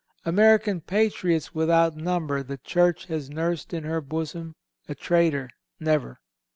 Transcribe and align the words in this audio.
American 0.25 0.81
patriots 0.81 1.53
without 1.53 1.95
number 1.95 2.41
the 2.41 2.57
Church 2.57 3.05
has 3.05 3.29
nursed 3.29 3.71
in 3.71 3.83
her 3.83 4.01
bosom; 4.01 4.55
a 4.89 4.95
traitor, 4.95 5.47
never. 5.79 6.19